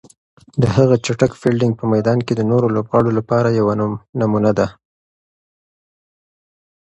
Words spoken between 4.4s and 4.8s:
ده.